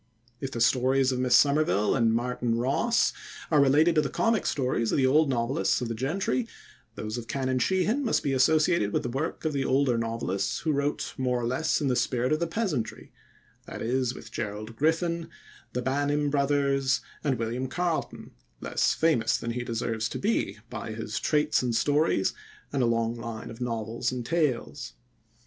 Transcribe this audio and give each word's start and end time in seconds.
If 0.39 0.49
the 0.49 0.61
stories 0.61 1.11
of 1.11 1.19
Miss 1.19 1.35
Somerville 1.35 1.95
and 1.95 2.11
"Martin 2.11 2.57
Ross" 2.57 3.13
are 3.51 3.61
related 3.61 3.93
to 3.93 4.01
the 4.01 4.09
comic 4.09 4.47
stories 4.47 4.91
of 4.91 4.97
the 4.97 5.05
old 5.05 5.29
novelists 5.29 5.79
of 5.79 5.89
the 5.89 5.93
gentry, 5.93 6.47
those 6.95 7.19
of 7.19 7.27
Canon 7.27 7.59
Sheehan 7.59 8.03
must 8.03 8.23
be 8.23 8.33
associated 8.33 8.93
with 8.93 9.03
the 9.03 9.09
work 9.11 9.45
of 9.45 9.53
the 9.53 9.63
older 9.63 9.99
novelists 9.99 10.61
who 10.61 10.71
wrote 10.71 11.13
more 11.19 11.39
or 11.39 11.45
less 11.45 11.79
in 11.81 11.87
the 11.87 11.95
spirit 11.95 12.33
of 12.33 12.39
the 12.39 12.47
peasantry, 12.47 13.11
that 13.67 13.83
is, 13.83 14.15
with 14.15 14.31
Gerald 14.31 14.75
Griffin, 14.75 15.29
the 15.73 15.83
Banim 15.83 16.31
brothers, 16.31 17.01
and 17.23 17.37
William 17.37 17.67
Carleton, 17.67 18.31
less 18.59 18.95
famous 18.95 19.37
than 19.37 19.51
he 19.51 19.63
deserves 19.63 20.09
to 20.09 20.17
be 20.17 20.57
by 20.71 20.93
his 20.93 21.19
Traits 21.19 21.61
and 21.61 21.75
Stories 21.75 22.33
and 22.73 22.81
a 22.81 22.87
long 22.87 23.13
line 23.13 23.51
of 23.51 23.61
novels 23.61 24.11
and 24.11 24.25
tales. 24.25 24.93